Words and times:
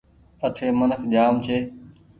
اٺي 0.45 0.67
منک 0.77 1.01
جآم 1.13 1.33
ڇي۔ 1.45 1.57